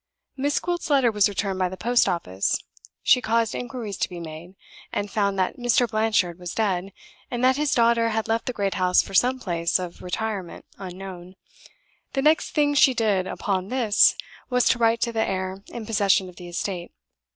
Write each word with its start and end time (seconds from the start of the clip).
Miss 0.35 0.59
Gwilt's 0.59 0.89
letter 0.89 1.11
was 1.11 1.29
returned 1.29 1.59
by 1.59 1.69
the 1.69 1.77
post 1.77 2.09
office. 2.09 2.57
She 3.03 3.21
caused 3.21 3.53
inquiries 3.53 3.97
to 3.97 4.09
be 4.09 4.19
made; 4.19 4.55
and 4.91 5.11
found 5.11 5.37
that 5.37 5.57
Mr. 5.57 5.87
Blanchard 5.87 6.39
was 6.39 6.55
dead, 6.55 6.91
and 7.29 7.43
that 7.43 7.55
his 7.55 7.75
daughter 7.75 8.09
had 8.09 8.27
left 8.27 8.47
the 8.47 8.51
great 8.51 8.73
house 8.73 9.03
for 9.03 9.13
some 9.13 9.37
place 9.37 9.77
of 9.77 10.01
retirement 10.01 10.65
unknown. 10.79 11.35
The 12.13 12.23
next 12.23 12.49
thing 12.49 12.73
she 12.73 12.95
did, 12.95 13.27
upon 13.27 13.67
this, 13.67 14.15
was 14.49 14.65
to 14.69 14.79
write 14.79 15.01
to 15.01 15.11
the 15.13 15.21
heir 15.23 15.61
in 15.67 15.85
possession 15.85 16.29
of 16.29 16.37
the 16.37 16.47
estate. 16.47 16.91